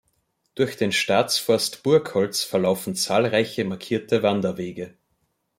Durch 0.55 0.77
den 0.77 0.91
Staatsforst 0.91 1.83
Burgholz 1.83 2.43
verlaufen 2.43 2.95
zahlreiche 2.95 3.65
markierte 3.65 4.23
Wanderwege. 4.23 4.95